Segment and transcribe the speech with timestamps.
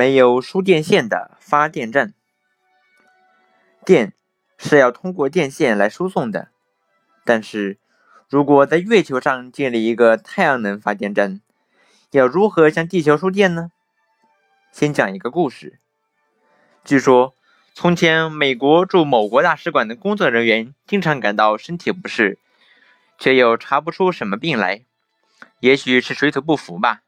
[0.00, 2.14] 没有输电线的发电站，
[3.84, 4.14] 电
[4.56, 6.48] 是要通过电线来输送的。
[7.22, 7.76] 但是，
[8.26, 11.42] 如果在月球上建立一个太阳能发电站，
[12.12, 13.72] 要如何向地球输电呢？
[14.72, 15.78] 先讲一个故事。
[16.82, 17.34] 据说，
[17.74, 22.38] 从前美国驻某国大使馆的工作人员经常感到身体不适，
[23.18, 24.82] 却又查不出什么病来，
[25.58, 27.02] 也许是水土不服吧。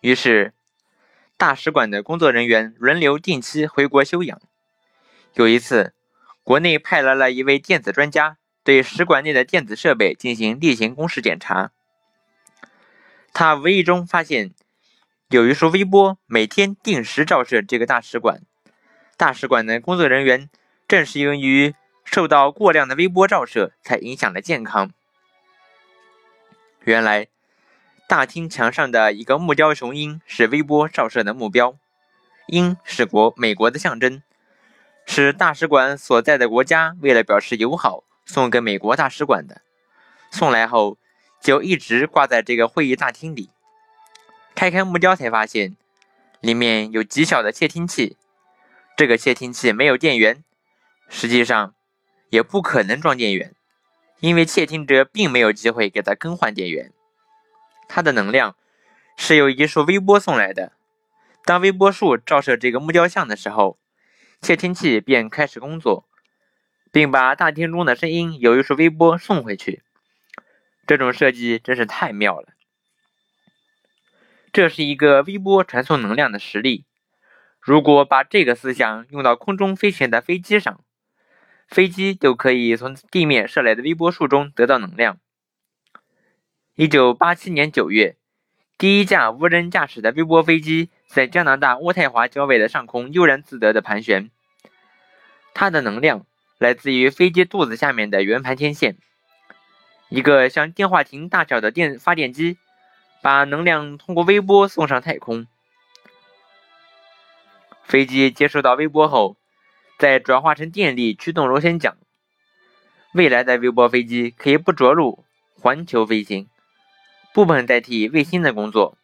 [0.00, 0.54] 于是，
[1.36, 4.40] 大使馆的工作人员轮流定期回国休养。
[5.34, 5.92] 有一次，
[6.44, 11.72] 国内派来了一位电子专家，对使馆内的电子设备进行例行公事检查。
[13.32, 14.54] 他无意中发现，
[15.28, 18.42] 有一束微波每天定时照射这个大使馆。
[19.16, 20.48] 大使馆的工作人员
[20.86, 21.74] 正是由于
[22.04, 24.92] 受到过量的微波照射，才影响了健康。
[26.84, 27.26] 原来。
[28.14, 31.74] 大厅墙上的一个木雕雄鹰是微波照射的目标，
[32.46, 34.22] 鹰是国美国的象征，
[35.04, 39.62] 是大使馆所在的国家为了表示友好送给美国大使馆的。
[40.30, 40.96] 送来后
[41.42, 43.50] 就一直挂在这个会议大厅里。
[44.54, 45.76] 开开木雕才发现，
[46.38, 48.16] 里面有极小的窃听器。
[48.96, 50.44] 这个窃听器没有电源，
[51.08, 51.74] 实际上
[52.30, 53.52] 也不可能装电源，
[54.20, 56.92] 因为窃听者并没有机会给它更换电源。
[57.88, 58.56] 它的能量
[59.16, 60.72] 是由一束微波送来的。
[61.44, 63.78] 当微波束照射这个木雕像的时候，
[64.40, 66.08] 窃听器便开始工作，
[66.90, 69.82] 并把大厅中的声音由一束微波送回去。
[70.86, 72.48] 这种设计真是太妙了。
[74.52, 76.84] 这是一个微波传送能量的实例。
[77.60, 80.84] 如果把这个思想用到空中飞行的飞机上，
[81.66, 85.18] 飞机就可以从地面射来的微波束中得到能量。
[86.76, 88.16] 一九八七年九月，
[88.76, 94.28] 第一架无人驾驶的微波飞机在加拿大渥太华郊外的上空悠然自得地盘旋。
[95.54, 96.26] 它的能量
[96.58, 98.96] 来自于飞机肚子下面的圆盘天线。
[100.08, 102.58] 一个像电话亭大小的电发电机，
[103.22, 105.46] 把能量通过微波送上太空。
[107.84, 109.36] 飞机接收到微波后，
[109.96, 111.96] 再转化成电力驱动螺旋桨。
[113.12, 115.24] 未来的微波飞机可以不着陆，
[115.54, 116.48] 环球飞行。
[117.34, 118.96] 部分代替卫星的工作，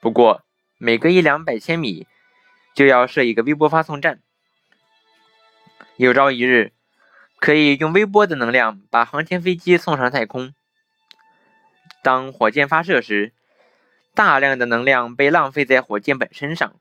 [0.00, 0.42] 不过
[0.76, 2.08] 每隔一两百千米
[2.74, 4.20] 就要设一个微波发送站。
[5.96, 6.72] 有朝一日，
[7.38, 10.52] 可以用微波的能量把航天飞机送上太空。
[12.02, 13.32] 当火箭发射时，
[14.16, 16.74] 大量的能量被浪费在火箭本身上，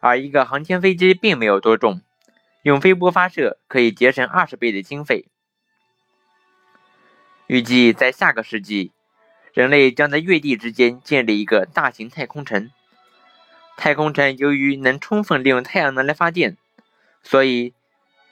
[0.00, 2.02] 而一个航天飞机并没有多重，
[2.62, 5.28] 用微波发射可以节省二十倍的经费。
[7.46, 8.90] 预计在下个世纪。
[9.58, 12.70] 人类将在月地之间建立一个大型太空城。
[13.76, 16.56] 太空城由于能充分利用太阳能来发电，
[17.24, 17.74] 所以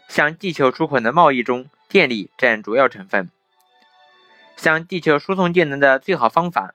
[0.07, 3.29] 向地球出口的贸易中，电力占主要成分。
[4.57, 6.75] 向地球输送电能的最好方法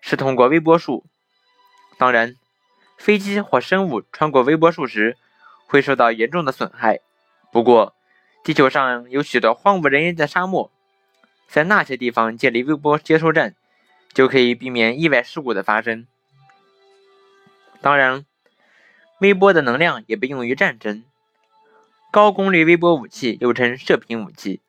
[0.00, 1.04] 是通过微波束。
[1.98, 2.36] 当然，
[2.96, 5.18] 飞机或生物穿过微波束时
[5.66, 7.00] 会受到严重的损害。
[7.52, 7.94] 不过，
[8.42, 10.72] 地球上有许多荒无人烟的沙漠，
[11.46, 13.54] 在那些地方建立微波接收站。
[14.12, 16.06] 就可以避免意外事故的发生。
[17.80, 18.26] 当然，
[19.20, 21.02] 微波的能量也被用于战争。
[22.10, 24.60] 高功率微波武器又称射频武器，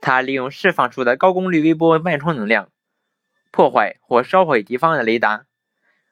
[0.00, 2.68] 它利用释放出的高功率微波脉冲能量，
[3.50, 5.44] 破坏或烧毁敌方的雷达，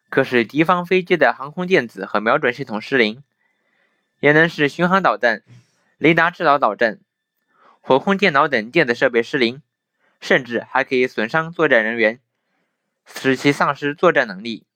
[0.09, 3.23] 可使敌方飞机的航空电子和瞄准系统失灵，
[4.19, 5.43] 也能使巡航导弹、
[5.99, 6.99] 雷达制导导弹、
[7.81, 9.63] 火控电脑等电子设备失灵，
[10.21, 12.19] 甚至还可以损伤作战人员。
[13.15, 14.70] 使其丧失作战能力。